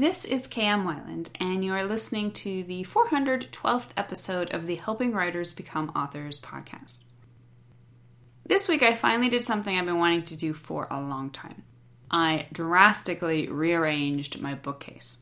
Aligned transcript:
This 0.00 0.24
is 0.24 0.46
KM 0.46 0.84
Weiland, 0.84 1.30
and 1.40 1.64
you 1.64 1.72
are 1.72 1.82
listening 1.82 2.30
to 2.34 2.62
the 2.62 2.84
412th 2.84 3.88
episode 3.96 4.48
of 4.52 4.64
the 4.64 4.76
Helping 4.76 5.10
Writers 5.10 5.52
Become 5.52 5.90
Authors 5.90 6.38
podcast. 6.38 7.02
This 8.46 8.68
week, 8.68 8.84
I 8.84 8.94
finally 8.94 9.28
did 9.28 9.42
something 9.42 9.76
I've 9.76 9.86
been 9.86 9.98
wanting 9.98 10.22
to 10.26 10.36
do 10.36 10.52
for 10.52 10.86
a 10.88 11.00
long 11.00 11.30
time. 11.30 11.64
I 12.12 12.46
drastically 12.52 13.48
rearranged 13.48 14.40
my 14.40 14.54
bookcase. 14.54 15.16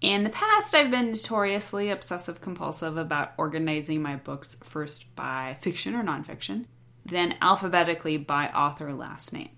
In 0.00 0.24
the 0.24 0.30
past, 0.30 0.74
I've 0.74 0.90
been 0.90 1.10
notoriously 1.10 1.90
obsessive 1.90 2.40
compulsive 2.40 2.96
about 2.96 3.32
organizing 3.38 4.02
my 4.02 4.16
books 4.16 4.56
first 4.64 5.14
by 5.14 5.56
fiction 5.60 5.94
or 5.94 6.02
nonfiction, 6.02 6.64
then 7.04 7.36
alphabetically 7.40 8.16
by 8.16 8.48
author 8.48 8.92
last 8.92 9.32
name. 9.32 9.50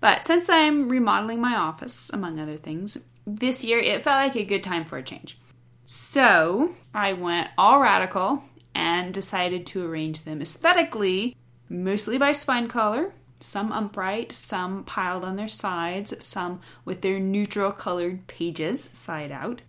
But 0.00 0.24
since 0.24 0.48
I'm 0.48 0.88
remodeling 0.88 1.42
my 1.42 1.56
office, 1.56 2.08
among 2.10 2.40
other 2.40 2.56
things, 2.56 3.06
this 3.26 3.64
year 3.64 3.78
it 3.78 4.02
felt 4.02 4.16
like 4.16 4.36
a 4.36 4.44
good 4.44 4.62
time 4.62 4.84
for 4.84 4.98
a 4.98 5.02
change. 5.02 5.38
So 5.86 6.74
I 6.94 7.12
went 7.12 7.48
all 7.58 7.80
radical 7.80 8.42
and 8.74 9.14
decided 9.14 9.66
to 9.66 9.86
arrange 9.86 10.22
them 10.22 10.40
aesthetically, 10.40 11.36
mostly 11.68 12.18
by 12.18 12.32
spine 12.32 12.68
color, 12.68 13.12
some 13.40 13.72
upright, 13.72 14.32
some 14.32 14.84
piled 14.84 15.24
on 15.24 15.36
their 15.36 15.48
sides, 15.48 16.24
some 16.24 16.60
with 16.84 17.02
their 17.02 17.20
neutral 17.20 17.72
colored 17.72 18.26
pages 18.26 18.82
side 18.82 19.30
out, 19.30 19.62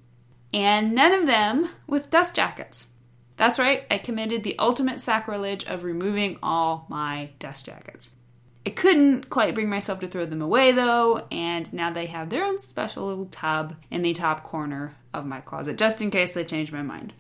and 0.54 0.96
none 0.96 1.12
of 1.12 1.28
them 1.28 1.70
with 1.88 2.10
dust 2.10 2.36
jackets. 2.36 2.88
That's 3.38 3.60
right, 3.60 3.84
I 3.92 3.98
committed 3.98 4.44
the 4.44 4.58
ultimate 4.58 5.02
sacrilege 5.02 5.66
of 5.66 5.84
removing 5.84 6.40
all 6.42 6.86
my 6.90 7.32
dust 7.40 7.66
jackets. 7.66 8.12
I 8.66 8.72
couldn't 8.72 9.30
quite 9.30 9.54
bring 9.54 9.70
myself 9.70 10.00
to 10.00 10.08
throw 10.08 10.26
them 10.26 10.42
away 10.42 10.72
though, 10.72 11.28
and 11.32 11.72
now 11.72 11.92
they 11.92 12.08
have 12.08 12.30
their 12.30 12.46
own 12.46 12.58
special 12.58 13.06
little 13.06 13.28
tub 13.28 13.76
in 13.92 14.02
the 14.02 14.14
top 14.14 14.44
corner 14.44 14.96
of 15.14 15.26
my 15.26 15.40
closet, 15.40 15.78
just 15.78 16.02
in 16.02 16.10
case 16.10 16.36
I 16.36 16.44
change 16.44 16.72
my 16.72 16.82
mind. 16.82 17.14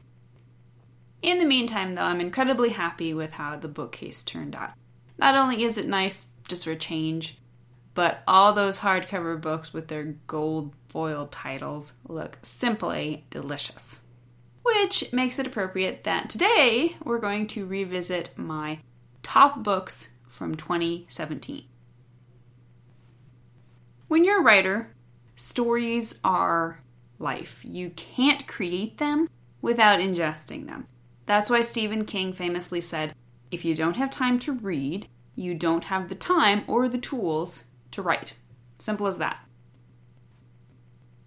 In 1.21 1.37
the 1.37 1.45
meantime, 1.45 1.95
though, 1.95 2.01
I'm 2.01 2.21
incredibly 2.21 2.69
happy 2.69 3.13
with 3.13 3.33
how 3.33 3.55
the 3.55 3.67
bookcase 3.67 4.23
turned 4.23 4.55
out. 4.55 4.71
Not 5.17 5.35
only 5.35 5.63
is 5.63 5.77
it 5.77 5.87
nice 5.87 6.25
just 6.47 6.65
for 6.65 6.71
a 6.71 6.75
change, 6.75 7.37
but 7.93 8.21
all 8.27 8.51
those 8.53 8.79
hardcover 8.79 9.39
books 9.39 9.73
with 9.73 9.87
their 9.87 10.15
gold 10.27 10.73
foil 10.89 11.27
titles 11.27 11.93
look 12.07 12.37
simply 12.41 13.25
delicious. 13.29 14.01
Which 14.63 15.11
makes 15.13 15.39
it 15.39 15.47
appropriate 15.47 16.03
that 16.03 16.29
today 16.29 16.95
we're 17.03 17.19
going 17.19 17.47
to 17.47 17.65
revisit 17.65 18.31
my 18.35 18.79
top 19.23 19.63
books 19.63 20.09
from 20.35 20.55
2017. 20.55 21.63
When 24.07 24.23
you're 24.23 24.41
a 24.41 24.43
writer, 24.43 24.93
stories 25.35 26.19
are 26.23 26.83
life. 27.17 27.61
You 27.63 27.89
can't 27.91 28.47
create 28.47 28.97
them 28.97 29.29
without 29.61 29.99
ingesting 29.99 30.67
them. 30.67 30.87
That's 31.25 31.49
why 31.49 31.61
Stephen 31.61 32.05
King 32.05 32.33
famously 32.33 32.81
said, 32.81 33.15
if 33.49 33.63
you 33.63 33.73
don't 33.73 33.95
have 33.95 34.11
time 34.11 34.37
to 34.39 34.51
read, 34.51 35.07
you 35.35 35.55
don't 35.55 35.85
have 35.85 36.09
the 36.09 36.15
time 36.15 36.63
or 36.67 36.87
the 36.87 36.97
tools 36.97 37.63
to 37.91 38.01
write. 38.01 38.35
Simple 38.77 39.07
as 39.07 39.17
that. 39.17 39.39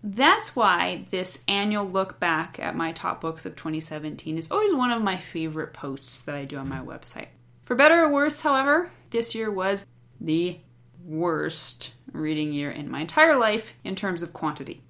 That's 0.02 0.54
why 0.54 1.06
this 1.10 1.42
annual 1.48 1.84
look 1.84 2.20
back 2.20 2.58
at 2.60 2.76
my 2.76 2.92
top 2.92 3.20
books 3.20 3.44
of 3.44 3.56
2017 3.56 4.38
is 4.38 4.50
always 4.50 4.72
one 4.72 4.90
of 4.90 5.02
my 5.02 5.16
favorite 5.16 5.72
posts 5.72 6.20
that 6.20 6.34
I 6.34 6.44
do 6.44 6.58
on 6.58 6.68
my 6.68 6.80
website. 6.80 7.28
For 7.64 7.74
better 7.74 8.04
or 8.04 8.12
worse, 8.12 8.40
however, 8.40 8.90
this 9.10 9.34
year 9.34 9.50
was 9.50 9.86
the 10.20 10.58
worst 11.04 11.94
reading 12.12 12.52
year 12.52 12.70
in 12.70 12.90
my 12.90 13.00
entire 13.00 13.36
life 13.36 13.74
in 13.84 13.94
terms 13.94 14.22
of 14.22 14.32
quantity. 14.32 14.82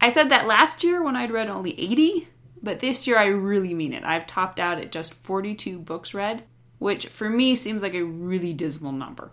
I 0.00 0.08
said 0.08 0.30
that 0.30 0.46
last 0.46 0.84
year 0.84 1.02
when 1.02 1.16
I'd 1.16 1.30
read 1.30 1.48
only 1.48 1.78
80, 1.78 2.28
but 2.62 2.80
this 2.80 3.06
year 3.06 3.18
I 3.18 3.26
really 3.26 3.74
mean 3.74 3.92
it. 3.92 4.04
I've 4.04 4.26
topped 4.26 4.60
out 4.60 4.78
at 4.78 4.92
just 4.92 5.14
42 5.14 5.78
books 5.78 6.14
read, 6.14 6.44
which 6.78 7.06
for 7.08 7.28
me 7.28 7.54
seems 7.54 7.82
like 7.82 7.94
a 7.94 8.04
really 8.04 8.52
dismal 8.52 8.92
number. 8.92 9.30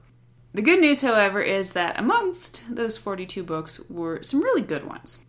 The 0.53 0.61
good 0.61 0.79
news, 0.79 1.01
however, 1.01 1.41
is 1.41 1.71
that 1.71 1.99
amongst 1.99 2.63
those 2.73 2.97
42 2.97 3.43
books 3.43 3.79
were 3.89 4.21
some 4.21 4.41
really 4.41 4.61
good 4.61 4.85
ones. 4.85 5.19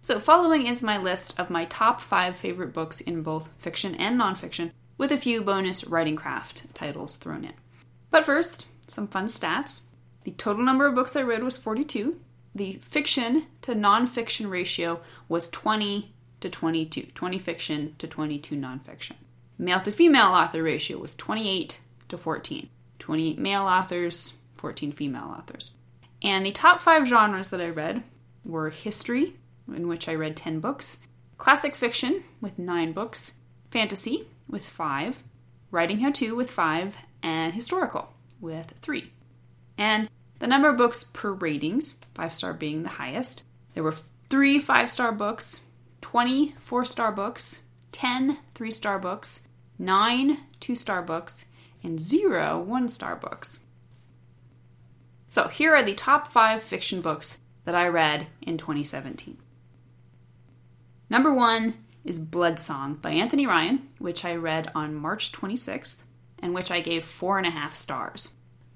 So, 0.00 0.18
following 0.18 0.66
is 0.66 0.82
my 0.82 0.96
list 0.96 1.38
of 1.38 1.50
my 1.50 1.66
top 1.66 2.00
five 2.00 2.34
favorite 2.34 2.72
books 2.72 3.02
in 3.02 3.22
both 3.22 3.50
fiction 3.58 3.94
and 3.96 4.18
nonfiction 4.18 4.70
with 4.96 5.12
a 5.12 5.18
few 5.18 5.42
bonus 5.42 5.84
writing 5.84 6.16
craft 6.16 6.72
titles 6.72 7.16
thrown 7.16 7.44
in. 7.44 7.52
But 8.10 8.24
first, 8.24 8.66
some 8.86 9.08
fun 9.08 9.26
stats. 9.26 9.82
The 10.24 10.32
total 10.32 10.64
number 10.64 10.86
of 10.86 10.94
books 10.94 11.16
I 11.16 11.22
read 11.22 11.42
was 11.42 11.56
42. 11.56 12.18
The 12.54 12.72
fiction 12.74 13.46
to 13.62 13.74
nonfiction 13.74 14.50
ratio 14.50 15.00
was 15.28 15.48
20 15.50 16.14
to 16.40 16.50
22, 16.50 17.02
20 17.14 17.38
fiction 17.38 17.94
to 17.98 18.06
22 18.06 18.56
nonfiction. 18.56 19.14
Male 19.58 19.80
to 19.80 19.90
female 19.90 20.28
author 20.28 20.62
ratio 20.62 20.98
was 20.98 21.14
28 21.14 21.80
to 22.08 22.16
14, 22.18 22.68
28 22.98 23.38
male 23.38 23.62
authors, 23.62 24.38
14 24.54 24.92
female 24.92 25.34
authors. 25.36 25.72
And 26.22 26.44
the 26.44 26.52
top 26.52 26.80
five 26.80 27.06
genres 27.06 27.50
that 27.50 27.60
I 27.60 27.68
read 27.68 28.02
were 28.44 28.70
history, 28.70 29.34
in 29.68 29.88
which 29.88 30.08
I 30.08 30.14
read 30.14 30.36
10 30.36 30.60
books, 30.60 30.98
classic 31.36 31.74
fiction 31.74 32.22
with 32.40 32.58
9 32.58 32.92
books, 32.92 33.34
fantasy, 33.70 34.26
with 34.48 34.64
five, 34.64 35.22
writing 35.70 36.00
how 36.00 36.10
to 36.12 36.34
with 36.34 36.50
five, 36.50 36.96
and 37.22 37.54
historical 37.54 38.12
with 38.40 38.74
three. 38.80 39.12
And 39.76 40.08
the 40.38 40.46
number 40.46 40.68
of 40.68 40.76
books 40.76 41.04
per 41.04 41.32
ratings, 41.32 41.98
five 42.14 42.34
star 42.34 42.52
being 42.52 42.82
the 42.82 42.88
highest, 42.88 43.44
there 43.74 43.82
were 43.82 43.94
three 44.28 44.58
five 44.58 44.90
star 44.90 45.12
books, 45.12 45.64
20 46.00 46.54
four 46.58 46.84
star 46.84 47.12
books, 47.12 47.62
10 47.92 48.38
three 48.54 48.70
star 48.70 48.98
books, 48.98 49.42
nine 49.78 50.38
two 50.60 50.74
star 50.74 51.02
books, 51.02 51.46
and 51.82 51.98
zero 51.98 52.58
one 52.58 52.88
star 52.88 53.16
books. 53.16 53.60
So 55.28 55.48
here 55.48 55.74
are 55.74 55.82
the 55.82 55.94
top 55.94 56.26
five 56.26 56.62
fiction 56.62 57.00
books 57.00 57.40
that 57.64 57.74
I 57.74 57.88
read 57.88 58.28
in 58.42 58.56
2017. 58.56 59.36
Number 61.10 61.32
one 61.32 61.74
is 62.04 62.18
Blood 62.18 62.58
Song 62.58 62.94
by 62.94 63.10
Anthony 63.10 63.46
Ryan, 63.46 63.88
which 63.98 64.24
I 64.24 64.34
read 64.36 64.70
on 64.74 64.94
March 64.94 65.32
26th 65.32 66.02
and 66.40 66.54
which 66.54 66.70
I 66.70 66.80
gave 66.80 67.04
four 67.04 67.38
and 67.38 67.46
a 67.46 67.50
half 67.50 67.74
stars. 67.74 68.30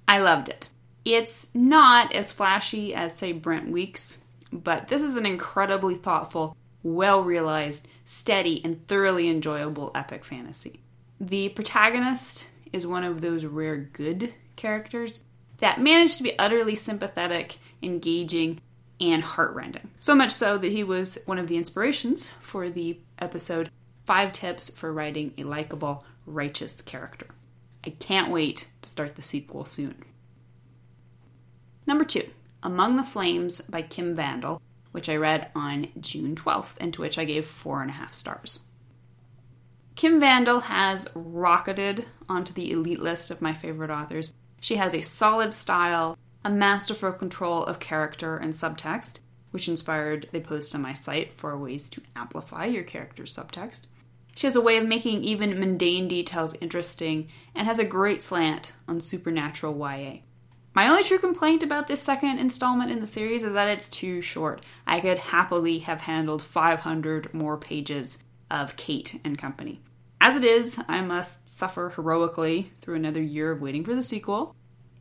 I 0.07 0.19
loved 0.19 0.49
it. 0.49 0.69
It's 1.05 1.49
not 1.55 2.15
as 2.15 2.33
flashy 2.33 2.95
as, 2.95 3.17
say, 3.17 3.33
Brent 3.33 3.71
Weeks, 3.71 4.19
but 4.53 4.89
this 4.89 5.03
is 5.03 5.17
an 5.17 5.27
incredibly 5.27 5.97
thoughtful, 5.97 6.57
well 6.83 7.23
realized, 7.23 7.89
steady, 8.05 8.61
and 8.65 8.87
thoroughly 8.87 9.29
enjoyable 9.29 9.91
epic 9.95 10.25
fantasy. 10.25 10.81
The 11.21 11.49
protagonist 11.51 12.47
is 12.73 12.87
one 12.87 13.05
of 13.05 13.21
those 13.21 13.45
rare 13.45 13.77
good 13.77 14.33
characters 14.57 15.25
that 15.59 15.81
manage 15.81 16.17
to 16.17 16.23
be 16.23 16.39
utterly 16.39 16.75
sympathetic, 16.75 17.59
engaging, 17.83 18.61
and 19.01 19.23
heartrending. 19.23 19.91
So 19.99 20.15
much 20.15 20.33
so 20.33 20.59
that 20.59 20.73
he 20.73 20.85
was 20.85 21.19
one 21.25 21.39
of 21.39 21.49
the 21.49 21.57
inspirations 21.57 22.33
for 22.41 22.69
the 22.69 22.99
episode 23.19 23.71
Five 24.05 24.33
Tips 24.33 24.71
for 24.71 24.93
Writing 24.93 25.33
a 25.39 25.45
Likable, 25.45 26.05
Righteous 26.27 26.81
Character. 26.81 27.27
I 27.85 27.91
can't 27.91 28.31
wait 28.31 28.69
to 28.83 28.89
start 28.89 29.17
the 29.17 29.23
sequel 29.23 29.65
soon. 29.65 30.05
Number 31.87 32.05
two, 32.05 32.29
Among 32.63 32.97
the 32.97 33.03
Flames 33.03 33.61
by 33.63 33.83
Kim 33.83 34.15
Vandel, 34.15 34.61
which 34.93 35.09
I 35.09 35.17
read 35.17 35.51
on 35.55 35.89
June 36.01 36.37
12th 36.37 36.77
and 36.81 36.95
to 36.95 37.01
which 37.01 37.19
I 37.19 37.25
gave 37.25 37.45
four 37.45 37.83
and 37.83 37.91
a 37.91 37.95
half 37.95 38.13
stars. 38.13 38.61
Kim 39.97 40.21
Vandel 40.21 40.63
has 40.63 41.09
rocketed 41.15 42.07
onto 42.29 42.53
the 42.53 42.71
elite 42.71 43.01
list 43.01 43.31
of 43.31 43.43
my 43.43 43.53
favorite 43.53 43.91
authors. 43.91 44.33
She 44.61 44.77
has 44.77 44.95
a 44.95 45.01
solid 45.01 45.53
style, 45.53 46.17
a 46.45 46.51
masterful 46.51 47.13
control 47.13 47.65
of 47.65 47.81
character 47.81 48.37
and 48.37 48.55
subtext, 48.55 49.21
which 49.51 49.69
inspired 49.69 50.29
the 50.33 50.41
post 50.41 50.75
on 50.75 50.83
my 50.83 50.93
site 50.93 51.33
for 51.33 51.57
ways 51.59 51.89
to 51.91 52.03
amplify 52.17 52.65
your 52.65 52.85
character's 52.85 53.37
subtext. 53.37 53.87
She 54.35 54.47
has 54.47 54.57
a 54.57 54.61
way 54.61 54.79
of 54.79 54.87
making 54.87 55.25
even 55.25 55.59
mundane 55.59 56.09
details 56.09 56.55
interesting 56.61 57.29
and 57.55 57.67
has 57.67 57.79
a 57.79 57.85
great 57.85 58.23
slant 58.23 58.73
on 58.89 59.01
supernatural 59.01 59.77
YA. 59.79 60.21
My 60.75 60.89
only 60.89 61.05
true 61.05 61.19
complaint 61.19 61.63
about 61.63 61.87
this 61.87 62.01
second 62.01 62.39
installment 62.39 62.91
in 62.91 63.01
the 63.01 63.07
series 63.07 63.43
is 63.43 63.53
that 63.53 63.69
it's 63.69 63.91
too 63.91 64.23
short. 64.23 64.65
I 64.87 65.01
could 65.01 65.19
happily 65.19 65.81
have 65.81 66.01
handled 66.01 66.41
500 66.41 67.35
more 67.35 67.59
pages 67.59 68.25
of 68.51 68.77
Kate 68.77 69.21
and 69.23 69.37
company. 69.37 69.81
As 70.19 70.35
it 70.37 70.45
is, 70.45 70.81
I 70.89 71.03
must 71.03 71.47
suffer 71.47 71.91
heroically 71.91 72.73
through 72.81 72.95
another 72.95 73.21
year 73.21 73.51
of 73.51 73.61
waiting 73.61 73.85
for 73.85 73.95
the 73.95 74.03
sequel. 74.03 74.55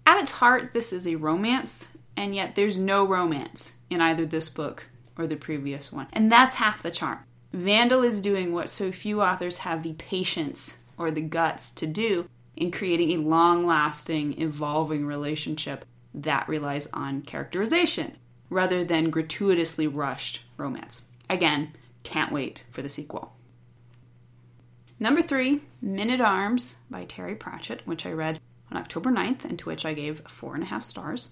At 0.06 0.19
its 0.19 0.31
heart, 0.31 0.74
this 0.74 0.92
is 0.92 1.07
a 1.07 1.16
romance, 1.16 1.88
and 2.18 2.36
yet 2.36 2.56
there's 2.56 2.80
no 2.80 3.07
romance 3.07 3.74
in 3.89 4.01
either 4.01 4.25
this 4.25 4.50
book 4.50 4.88
or 5.18 5.25
the 5.25 5.38
previous 5.38 5.92
one. 5.92 6.07
And 6.12 6.30
that's 6.30 6.56
half 6.56 6.81
the 6.81 6.92
charm. 6.92 7.19
Vandel 7.53 8.06
is 8.06 8.21
doing 8.21 8.53
what 8.53 8.69
so 8.69 8.92
few 8.92 9.21
authors 9.21 9.59
have 9.59 9.83
the 9.83 9.94
patience 9.94 10.77
or 10.98 11.12
the 11.12 11.21
guts 11.21 11.71
to 11.71 11.88
do 11.88 12.30
in 12.56 12.71
creating 12.71 13.12
a 13.12 13.27
long 13.27 13.65
lasting, 13.65 14.39
evolving 14.39 15.06
relationship 15.06 15.86
that 16.13 16.48
relies 16.48 16.88
on 16.94 17.21
characterization 17.21 18.18
rather 18.50 18.83
than 18.83 19.09
gratuitously 19.09 19.88
rushed 19.88 20.44
romance. 20.57 21.01
Again, 21.30 21.74
can't 22.03 22.31
wait 22.31 22.63
for 22.69 22.81
the 22.81 22.89
sequel. 22.89 23.33
Number 25.00 25.21
three, 25.21 25.62
Men 25.81 26.09
at 26.12 26.21
Arms 26.21 26.77
by 26.89 27.06
Terry 27.06 27.36
Pratchett, 27.36 27.81
which 27.86 28.06
I 28.06 28.12
read 28.12 28.39
on 28.69 28.77
October 28.77 29.09
9th 29.09 29.45
and 29.45 29.57
to 29.59 29.65
which 29.65 29.86
I 29.86 29.94
gave 29.94 30.21
four 30.27 30.53
and 30.53 30.63
a 30.63 30.68
half 30.68 30.83
stars. 30.83 31.31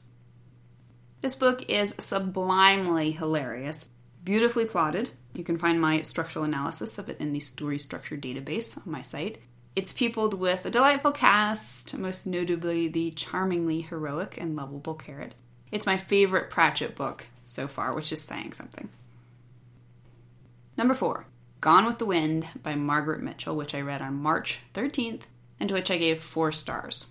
This 1.22 1.36
book 1.36 1.70
is 1.70 1.96
sublimely 2.00 3.12
hilarious, 3.12 3.90
beautifully 4.24 4.66
plotted. 4.66 5.12
You 5.34 5.44
can 5.44 5.58
find 5.58 5.80
my 5.80 6.02
structural 6.02 6.46
analysis 6.46 6.98
of 6.98 7.10
it 7.10 7.20
in 7.20 7.34
the 7.34 7.40
story 7.40 7.80
structure 7.80 8.18
database 8.18 8.78
on 8.78 8.92
my 8.92 9.02
site. 9.02 9.40
It's 9.76 9.94
peopled 9.94 10.34
with 10.34 10.66
a 10.66 10.72
delightful 10.72 11.12
cast, 11.12 11.98
most 11.98 12.26
notably 12.26 12.88
the 12.88 13.12
charmingly 13.12 13.82
heroic 13.82 14.38
and 14.40 14.56
lovable 14.56 14.96
Carrot. 14.96 15.36
It's 15.72 15.86
my 15.86 15.98
favorite 15.98 16.50
Pratchett 16.50 16.96
book 16.96 17.28
so 17.46 17.68
far, 17.68 17.96
which 17.96 18.12
is 18.12 18.22
saying 18.22 18.54
something. 18.54 18.90
Number 20.76 20.94
four, 20.94 21.26
Gone 21.62 21.86
with 21.86 21.98
the 21.98 22.06
Wind 22.06 22.48
by 22.64 22.76
Margaret 22.76 23.22
Mitchell, 23.22 23.56
which 23.56 23.76
I 23.76 23.82
read 23.82 24.02
on 24.02 24.16
March 24.16 24.62
13th 24.74 25.24
and 25.60 25.68
to 25.68 25.76
which 25.76 25.92
I 25.92 25.98
gave 25.98 26.22
four 26.22 26.54
stars. 26.54 27.08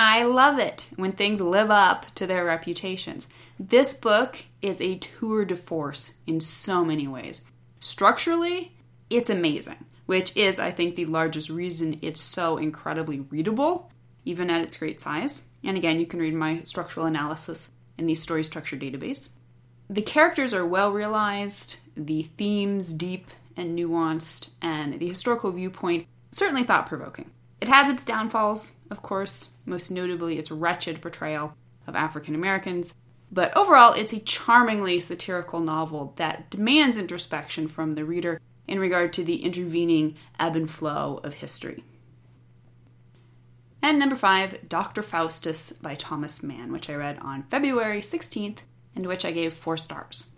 I 0.00 0.22
love 0.22 0.60
it 0.60 0.90
when 0.94 1.10
things 1.10 1.40
live 1.40 1.72
up 1.72 2.06
to 2.14 2.24
their 2.24 2.44
reputations. 2.44 3.28
This 3.58 3.94
book 3.94 4.44
is 4.62 4.80
a 4.80 4.98
tour 4.98 5.44
de 5.44 5.56
force 5.56 6.14
in 6.24 6.38
so 6.38 6.84
many 6.84 7.08
ways. 7.08 7.42
Structurally, 7.80 8.76
it's 9.10 9.28
amazing, 9.28 9.84
which 10.06 10.36
is, 10.36 10.60
I 10.60 10.70
think, 10.70 10.94
the 10.94 11.06
largest 11.06 11.50
reason 11.50 11.98
it's 12.00 12.20
so 12.20 12.58
incredibly 12.58 13.18
readable, 13.18 13.90
even 14.24 14.50
at 14.50 14.60
its 14.60 14.76
great 14.76 15.00
size. 15.00 15.42
And 15.64 15.76
again, 15.76 15.98
you 15.98 16.06
can 16.06 16.20
read 16.20 16.34
my 16.34 16.62
structural 16.62 17.06
analysis 17.06 17.72
in 17.98 18.06
the 18.06 18.14
story 18.14 18.44
structure 18.44 18.76
database. 18.76 19.30
The 19.90 20.02
characters 20.02 20.54
are 20.54 20.64
well 20.64 20.92
realized, 20.92 21.78
the 21.96 22.22
themes 22.22 22.92
deep 22.92 23.32
and 23.56 23.76
nuanced, 23.76 24.50
and 24.62 25.00
the 25.00 25.08
historical 25.08 25.50
viewpoint 25.50 26.06
certainly 26.30 26.62
thought 26.62 26.86
provoking. 26.86 27.32
It 27.60 27.68
has 27.68 27.88
its 27.88 28.04
downfalls, 28.04 28.72
of 28.90 29.02
course, 29.02 29.50
most 29.66 29.90
notably 29.90 30.38
its 30.38 30.50
wretched 30.50 31.02
portrayal 31.02 31.56
of 31.86 31.96
African 31.96 32.34
Americans, 32.34 32.94
but 33.30 33.54
overall, 33.56 33.92
it's 33.92 34.12
a 34.12 34.20
charmingly 34.20 35.00
satirical 35.00 35.60
novel 35.60 36.14
that 36.16 36.50
demands 36.50 36.96
introspection 36.96 37.68
from 37.68 37.92
the 37.92 38.04
reader 38.04 38.40
in 38.66 38.78
regard 38.78 39.12
to 39.14 39.24
the 39.24 39.44
intervening 39.44 40.16
ebb 40.38 40.56
and 40.56 40.70
flow 40.70 41.20
of 41.22 41.34
history. 41.34 41.84
And 43.82 43.98
number 43.98 44.16
five, 44.16 44.68
Dr. 44.68 45.02
Faustus 45.02 45.72
by 45.72 45.94
Thomas 45.94 46.42
Mann, 46.42 46.72
which 46.72 46.90
I 46.90 46.94
read 46.94 47.18
on 47.20 47.44
February 47.44 48.00
16th 48.00 48.58
and 48.96 49.06
which 49.06 49.24
I 49.24 49.32
gave 49.32 49.52
four 49.52 49.76
stars. 49.76 50.32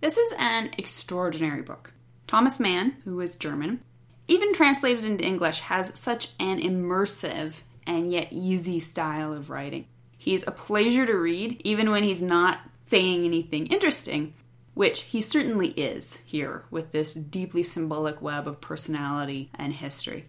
This 0.00 0.18
is 0.18 0.34
an 0.38 0.70
extraordinary 0.76 1.62
book. 1.62 1.92
Thomas 2.26 2.60
Mann, 2.60 2.96
who 3.04 3.20
is 3.20 3.36
German, 3.36 3.80
even 4.28 4.52
translated 4.52 5.04
into 5.04 5.24
English, 5.24 5.60
has 5.60 5.98
such 5.98 6.30
an 6.40 6.60
immersive 6.60 7.62
and 7.86 8.10
yet 8.10 8.28
easy 8.32 8.78
style 8.78 9.32
of 9.32 9.50
writing. 9.50 9.86
He's 10.16 10.46
a 10.46 10.50
pleasure 10.50 11.06
to 11.06 11.16
read, 11.16 11.60
even 11.64 11.90
when 11.90 12.02
he's 12.02 12.22
not 12.22 12.60
saying 12.86 13.24
anything 13.24 13.66
interesting, 13.66 14.34
which 14.74 15.02
he 15.02 15.20
certainly 15.20 15.68
is 15.68 16.20
here 16.24 16.64
with 16.70 16.92
this 16.92 17.14
deeply 17.14 17.62
symbolic 17.62 18.20
web 18.20 18.48
of 18.48 18.60
personality 18.60 19.50
and 19.54 19.72
history. 19.72 20.26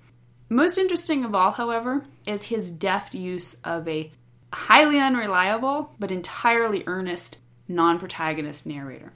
Most 0.50 0.78
interesting 0.78 1.26
of 1.26 1.36
all, 1.36 1.52
however, 1.52 2.06
is 2.26 2.44
his 2.44 2.72
deft 2.72 3.14
use 3.14 3.56
of 3.64 3.88
a 3.88 4.12
highly 4.54 5.00
unreliable 5.00 5.94
but 6.00 6.12
entirely 6.12 6.84
earnest 6.88 7.38
non 7.68 8.00
protagonist 8.00 8.66
narrator. 8.66 9.12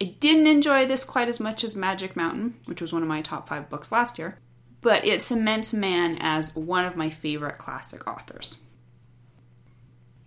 I 0.00 0.04
didn't 0.04 0.46
enjoy 0.46 0.86
this 0.86 1.04
quite 1.04 1.28
as 1.28 1.40
much 1.40 1.64
as 1.64 1.74
Magic 1.74 2.16
Mountain, 2.16 2.56
which 2.66 2.80
was 2.80 2.92
one 2.92 3.02
of 3.02 3.08
my 3.08 3.22
top 3.22 3.48
five 3.48 3.70
books 3.70 3.90
last 3.90 4.18
year, 4.18 4.38
but 4.82 5.04
it 5.04 5.20
cements 5.20 5.72
Mann 5.72 6.18
as 6.20 6.54
one 6.54 6.84
of 6.84 6.96
my 6.96 7.08
favorite 7.08 7.58
classic 7.58 8.06
authors. 8.06 8.60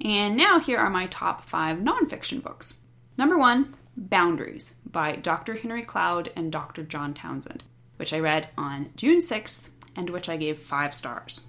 And 0.03 0.35
now 0.35 0.59
here 0.59 0.79
are 0.79 0.89
my 0.89 1.07
top 1.07 1.43
five 1.43 1.77
nonfiction 1.77 2.41
books. 2.41 2.75
Number 3.17 3.37
one, 3.37 3.75
Boundaries 3.95 4.75
by 4.89 5.17
Dr. 5.17 5.55
Henry 5.55 5.83
Cloud 5.83 6.31
and 6.35 6.51
Dr. 6.51 6.83
John 6.83 7.13
Townsend, 7.13 7.63
which 7.97 8.13
I 8.13 8.19
read 8.19 8.49
on 8.57 8.91
June 8.95 9.19
6th 9.19 9.69
and 9.95 10.09
which 10.09 10.29
I 10.29 10.37
gave 10.37 10.57
five 10.57 10.95
stars. 10.95 11.41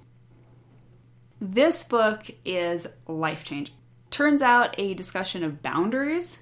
This 1.41 1.85
book 1.85 2.25
is 2.45 2.89
life 3.07 3.45
changing. 3.45 3.77
Turns 4.11 4.43
out 4.43 4.75
a 4.79 4.95
discussion 4.95 5.45
of 5.45 5.63
boundaries 5.63 6.39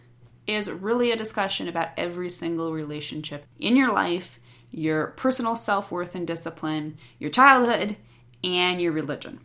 is 0.49 0.71
really 0.71 1.12
a 1.12 1.17
discussion 1.17 1.69
about 1.69 1.91
every 1.97 2.31
single 2.31 2.73
relationship 2.73 3.45
in 3.61 3.77
your 3.77 3.93
life, 3.93 4.41
your 4.71 5.09
personal 5.09 5.55
self 5.55 5.93
worth 5.93 6.15
and 6.15 6.27
discipline, 6.27 6.97
your 7.19 7.31
childhood, 7.31 7.97
and 8.43 8.81
your 8.81 8.93
religion. 8.93 9.41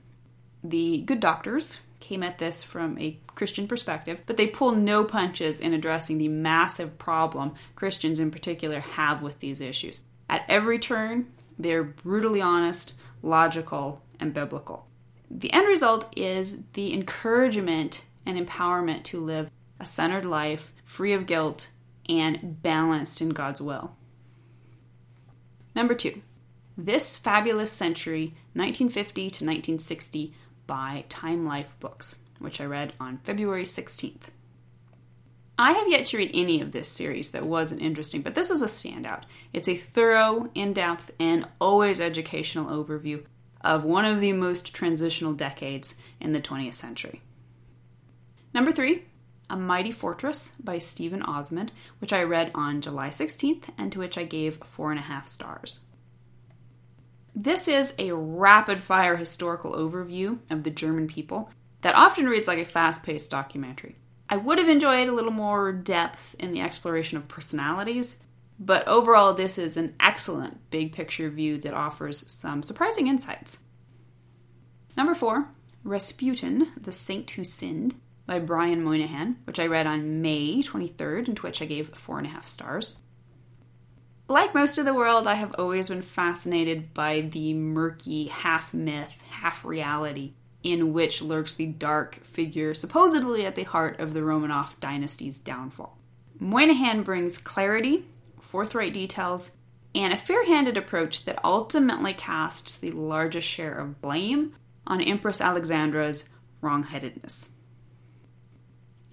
The 0.63 1.01
good 1.01 1.19
doctors 1.19 1.81
came 1.99 2.23
at 2.23 2.39
this 2.39 2.63
from 2.63 2.97
a 2.99 3.17
Christian 3.35 3.67
perspective, 3.67 4.21
but 4.25 4.37
they 4.37 4.47
pull 4.47 4.71
no 4.71 5.03
punches 5.03 5.61
in 5.61 5.73
addressing 5.73 6.17
the 6.17 6.27
massive 6.27 6.97
problem 6.97 7.53
Christians 7.75 8.19
in 8.19 8.31
particular 8.31 8.79
have 8.79 9.21
with 9.21 9.39
these 9.39 9.61
issues. 9.61 10.03
At 10.29 10.45
every 10.47 10.79
turn, 10.79 11.31
they're 11.57 11.83
brutally 11.83 12.41
honest, 12.41 12.95
logical, 13.21 14.01
and 14.19 14.33
biblical. 14.33 14.87
The 15.29 15.51
end 15.51 15.67
result 15.67 16.11
is 16.15 16.57
the 16.73 16.93
encouragement 16.93 18.03
and 18.25 18.37
empowerment 18.37 19.03
to 19.05 19.19
live 19.19 19.49
a 19.79 19.85
centered 19.85 20.25
life, 20.25 20.71
free 20.93 21.13
of 21.13 21.25
guilt, 21.25 21.69
and 22.07 22.61
balanced 22.61 23.19
in 23.19 23.29
God's 23.29 23.59
will. 23.59 23.95
Number 25.75 25.95
two, 25.95 26.21
This 26.77 27.17
Fabulous 27.17 27.71
Century, 27.71 28.35
1950 28.53 29.21
to 29.21 29.27
1960, 29.27 30.35
by 30.67 31.03
Time 31.09 31.47
Life 31.47 31.79
Books, 31.79 32.17
which 32.37 32.61
I 32.61 32.65
read 32.65 32.93
on 32.99 33.17
February 33.17 33.63
16th. 33.63 34.29
I 35.57 35.71
have 35.71 35.89
yet 35.89 36.05
to 36.07 36.17
read 36.17 36.29
any 36.31 36.61
of 36.61 36.73
this 36.73 36.89
series 36.89 37.29
that 37.29 37.43
wasn't 37.43 37.81
interesting, 37.81 38.21
but 38.21 38.35
this 38.35 38.51
is 38.51 38.61
a 38.61 38.67
standout. 38.67 39.23
It's 39.51 39.67
a 39.67 39.75
thorough, 39.75 40.51
in 40.53 40.73
depth, 40.73 41.09
and 41.19 41.47
always 41.59 41.99
educational 41.99 42.69
overview 42.69 43.25
of 43.61 43.83
one 43.83 44.05
of 44.05 44.19
the 44.19 44.33
most 44.33 44.75
transitional 44.75 45.33
decades 45.33 45.95
in 46.19 46.33
the 46.33 46.41
20th 46.41 46.75
century. 46.75 47.23
Number 48.53 48.71
three, 48.71 49.05
A 49.49 49.57
Mighty 49.57 49.91
Fortress 49.91 50.53
by 50.63 50.79
Steven 50.79 51.21
Ozment, 51.21 51.69
which 51.99 52.13
I 52.13 52.23
read 52.23 52.51
on 52.55 52.81
July 52.81 53.09
16th 53.09 53.69
and 53.77 53.91
to 53.91 53.99
which 53.99 54.17
I 54.17 54.23
gave 54.23 54.63
four 54.63 54.91
and 54.91 54.99
a 54.99 55.03
half 55.03 55.27
stars. 55.27 55.81
This 57.35 57.67
is 57.67 57.95
a 57.97 58.13
rapid 58.13 58.83
fire 58.83 59.15
historical 59.15 59.73
overview 59.73 60.39
of 60.49 60.63
the 60.63 60.69
German 60.69 61.07
people 61.07 61.49
that 61.81 61.95
often 61.95 62.27
reads 62.27 62.47
like 62.47 62.59
a 62.59 62.65
fast 62.65 63.03
paced 63.03 63.31
documentary. 63.31 63.97
I 64.29 64.37
would 64.37 64.57
have 64.57 64.69
enjoyed 64.69 65.07
a 65.07 65.13
little 65.13 65.31
more 65.31 65.71
depth 65.71 66.35
in 66.39 66.53
the 66.53 66.61
exploration 66.61 67.17
of 67.17 67.27
personalities, 67.27 68.19
but 68.59 68.87
overall, 68.87 69.33
this 69.33 69.57
is 69.57 69.77
an 69.77 69.95
excellent 69.99 70.69
big 70.69 70.93
picture 70.93 71.29
view 71.29 71.57
that 71.59 71.73
offers 71.73 72.31
some 72.31 72.63
surprising 72.63 73.07
insights. 73.07 73.59
Number 74.95 75.13
four, 75.15 75.49
Rasputin, 75.83 76.71
the 76.79 76.91
Saint 76.91 77.29
Who 77.31 77.43
Sinned, 77.43 77.95
by 78.25 78.39
Brian 78.39 78.83
Moynahan, 78.83 79.35
which 79.45 79.59
I 79.59 79.67
read 79.67 79.87
on 79.87 80.21
May 80.21 80.61
23rd, 80.61 81.27
and 81.27 81.37
to 81.37 81.43
which 81.43 81.61
I 81.61 81.65
gave 81.65 81.89
four 81.89 82.17
and 82.17 82.27
a 82.27 82.29
half 82.29 82.47
stars. 82.47 83.01
Like 84.27 84.55
most 84.55 84.77
of 84.77 84.85
the 84.85 84.93
world, 84.93 85.27
I 85.27 85.35
have 85.35 85.53
always 85.57 85.89
been 85.89 86.01
fascinated 86.01 86.93
by 86.93 87.21
the 87.21 87.53
murky 87.53 88.27
half 88.27 88.73
myth, 88.73 89.21
half 89.29 89.65
reality 89.65 90.33
in 90.63 90.93
which 90.93 91.21
lurks 91.21 91.55
the 91.55 91.65
dark 91.65 92.15
figure 92.23 92.73
supposedly 92.73 93.45
at 93.45 93.55
the 93.55 93.63
heart 93.63 93.99
of 93.99 94.13
the 94.13 94.21
Romanov 94.21 94.79
dynasty's 94.79 95.37
downfall. 95.37 95.97
Moynahan 96.41 97.03
brings 97.03 97.37
clarity, 97.37 98.05
forthright 98.39 98.93
details, 98.93 99.55
and 99.93 100.11
a 100.11 100.17
fair 100.17 100.45
handed 100.45 100.77
approach 100.77 101.25
that 101.25 101.43
ultimately 101.43 102.13
casts 102.13 102.77
the 102.77 102.91
largest 102.91 103.47
share 103.47 103.73
of 103.73 104.01
blame 104.01 104.55
on 104.87 105.01
Empress 105.01 105.39
Alexandra's 105.39 106.29
wrongheadedness. 106.61 107.49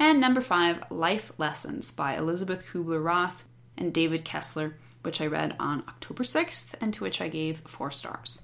And 0.00 0.18
number 0.18 0.40
five, 0.40 0.82
Life 0.90 1.30
Lessons 1.36 1.92
by 1.92 2.16
Elizabeth 2.16 2.64
Kubler 2.66 3.04
Ross 3.04 3.44
and 3.76 3.92
David 3.92 4.24
Kessler, 4.24 4.78
which 5.02 5.20
I 5.20 5.26
read 5.26 5.54
on 5.60 5.84
October 5.86 6.22
6th 6.22 6.74
and 6.80 6.94
to 6.94 7.04
which 7.04 7.20
I 7.20 7.28
gave 7.28 7.58
four 7.66 7.90
stars. 7.90 8.40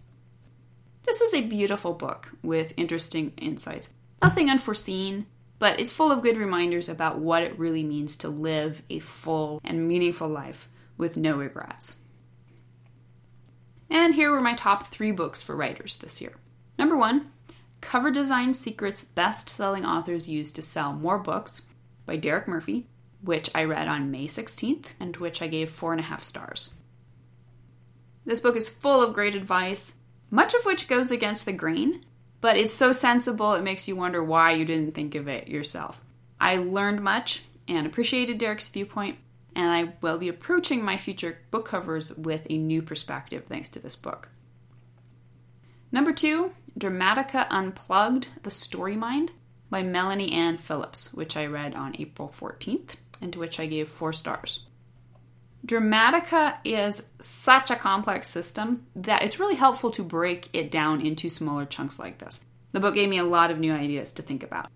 This 1.04 1.22
is 1.22 1.32
a 1.32 1.46
beautiful 1.46 1.94
book 1.94 2.30
with 2.42 2.74
interesting 2.76 3.32
insights. 3.38 3.94
Nothing 4.22 4.50
unforeseen, 4.50 5.24
but 5.58 5.80
it's 5.80 5.90
full 5.90 6.12
of 6.12 6.22
good 6.22 6.36
reminders 6.36 6.90
about 6.90 7.20
what 7.20 7.42
it 7.42 7.58
really 7.58 7.82
means 7.82 8.16
to 8.18 8.28
live 8.28 8.82
a 8.90 8.98
full 8.98 9.58
and 9.64 9.88
meaningful 9.88 10.28
life 10.28 10.68
with 10.98 11.16
no 11.16 11.36
regrets. 11.38 11.96
And 13.88 14.14
here 14.14 14.30
were 14.30 14.42
my 14.42 14.54
top 14.54 14.88
three 14.88 15.12
books 15.12 15.42
for 15.42 15.56
writers 15.56 15.96
this 15.96 16.20
year. 16.20 16.34
Number 16.78 16.98
one, 16.98 17.30
Cover 17.86 18.10
Design 18.10 18.52
Secrets 18.52 19.04
Best 19.04 19.48
Selling 19.48 19.86
Authors 19.86 20.28
Use 20.28 20.50
to 20.50 20.60
Sell 20.60 20.92
More 20.92 21.18
Books 21.18 21.68
by 22.04 22.16
Derek 22.16 22.48
Murphy. 22.48 22.88
which 23.20 23.48
I 23.54 23.62
read 23.62 23.86
on 23.86 24.10
May 24.10 24.26
16th 24.26 24.94
and 24.98 25.16
which 25.18 25.40
I 25.40 25.46
gave 25.46 25.70
four 25.70 25.92
and 25.92 26.00
a 26.00 26.04
half 26.04 26.20
stars. 26.20 26.78
This 28.24 28.40
book 28.40 28.56
is 28.56 28.68
full 28.68 29.04
of 29.04 29.14
great 29.14 29.36
advice, 29.36 29.94
much 30.32 30.52
of 30.52 30.64
which 30.64 30.88
goes 30.88 31.12
against 31.12 31.44
the 31.44 31.52
grain, 31.52 32.04
but 32.40 32.56
it's 32.56 32.74
so 32.74 32.90
sensible 32.90 33.54
it 33.54 33.62
makes 33.62 33.86
you 33.86 33.94
wonder 33.94 34.22
why 34.22 34.50
you 34.50 34.64
didn't 34.64 34.96
think 34.96 35.14
of 35.14 35.28
it 35.28 35.46
yourself. 35.46 36.00
I 36.40 36.56
learned 36.56 37.04
much 37.04 37.44
and 37.68 37.86
appreciated 37.86 38.38
Derek's 38.38 38.68
viewpoint, 38.68 39.18
and 39.54 39.70
I 39.70 39.94
will 40.00 40.18
be 40.18 40.28
approaching 40.28 40.84
my 40.84 40.96
future 40.96 41.38
book 41.52 41.68
covers 41.68 42.12
with 42.16 42.48
a 42.50 42.58
new 42.58 42.82
perspective 42.82 43.44
thanks 43.46 43.68
to 43.70 43.78
this 43.78 43.94
book. 43.94 44.28
Number 45.92 46.12
two, 46.12 46.52
Dramatica 46.78 47.46
Unplugged 47.48 48.28
The 48.42 48.50
Story 48.50 48.96
Mind 48.96 49.32
by 49.70 49.82
Melanie 49.82 50.32
Ann 50.32 50.58
Phillips, 50.58 51.12
which 51.14 51.34
I 51.34 51.46
read 51.46 51.74
on 51.74 51.96
April 51.98 52.28
14th 52.28 52.96
and 53.22 53.32
to 53.32 53.38
which 53.38 53.58
I 53.58 53.64
gave 53.64 53.88
four 53.88 54.12
stars. 54.12 54.66
Dramatica 55.66 56.58
is 56.64 57.04
such 57.18 57.70
a 57.70 57.76
complex 57.76 58.28
system 58.28 58.86
that 58.94 59.22
it's 59.22 59.40
really 59.40 59.54
helpful 59.54 59.90
to 59.92 60.02
break 60.02 60.50
it 60.52 60.70
down 60.70 61.00
into 61.00 61.30
smaller 61.30 61.64
chunks 61.64 61.98
like 61.98 62.18
this. 62.18 62.44
The 62.72 62.80
book 62.80 62.94
gave 62.94 63.08
me 63.08 63.18
a 63.18 63.24
lot 63.24 63.50
of 63.50 63.58
new 63.58 63.72
ideas 63.72 64.12
to 64.12 64.22
think 64.22 64.42
about. 64.42 64.70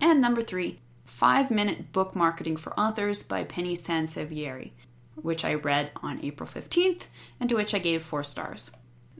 And 0.00 0.20
number 0.20 0.40
three, 0.40 0.78
Five 1.04 1.50
Minute 1.50 1.90
Book 1.90 2.14
Marketing 2.14 2.56
for 2.56 2.78
Authors 2.78 3.24
by 3.24 3.42
Penny 3.42 3.74
Sansevieri, 3.74 4.70
which 5.16 5.44
I 5.44 5.54
read 5.54 5.90
on 6.00 6.24
April 6.24 6.48
15th 6.48 7.08
and 7.40 7.50
to 7.50 7.56
which 7.56 7.74
I 7.74 7.80
gave 7.80 8.02
four 8.02 8.22
stars. 8.22 8.70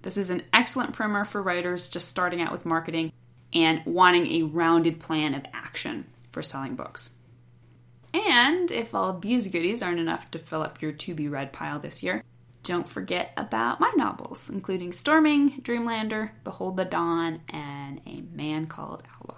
This 0.02 0.16
is 0.16 0.30
an 0.30 0.42
excellent 0.52 0.92
primer 0.92 1.24
for 1.24 1.42
writers 1.42 1.88
just 1.88 2.08
starting 2.08 2.40
out 2.40 2.52
with 2.52 2.66
marketing 2.66 3.12
and 3.52 3.82
wanting 3.84 4.26
a 4.26 4.42
rounded 4.42 5.00
plan 5.00 5.34
of 5.34 5.44
action 5.52 6.06
for 6.30 6.42
selling 6.42 6.76
books. 6.76 7.10
And 8.14 8.70
if 8.70 8.94
all 8.94 9.18
these 9.18 9.48
goodies 9.48 9.82
aren't 9.82 10.00
enough 10.00 10.30
to 10.30 10.38
fill 10.38 10.62
up 10.62 10.80
your 10.80 10.92
to 10.92 11.14
be 11.14 11.28
read 11.28 11.52
pile 11.52 11.78
this 11.78 12.02
year, 12.02 12.22
don't 12.62 12.88
forget 12.88 13.32
about 13.36 13.80
my 13.80 13.92
novels, 13.96 14.50
including 14.50 14.92
Storming, 14.92 15.62
Dreamlander, 15.62 16.30
Behold 16.44 16.76
the 16.76 16.84
Dawn, 16.84 17.40
and 17.48 18.00
A 18.06 18.20
Man 18.32 18.66
Called 18.66 19.02
Outlaw. 19.16 19.37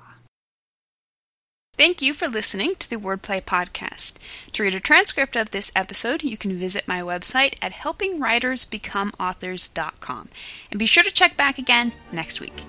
Thank 1.81 2.03
you 2.03 2.13
for 2.13 2.29
listening 2.29 2.75
to 2.75 2.91
the 2.91 2.97
Wordplay 2.97 3.41
Podcast. 3.41 4.19
To 4.53 4.63
read 4.63 4.75
a 4.75 4.81
transcript 4.81 5.35
of 5.35 5.49
this 5.49 5.73
episode, 5.75 6.23
you 6.23 6.37
can 6.37 6.59
visit 6.59 6.87
my 6.87 7.01
website 7.01 7.55
at 7.63 7.73
helpingwritersbecomeauthors.com. 7.73 10.29
And 10.71 10.79
be 10.79 10.85
sure 10.85 11.03
to 11.03 11.11
check 11.11 11.39
back 11.39 11.57
again 11.57 11.95
next 12.13 12.39
week. 12.39 12.67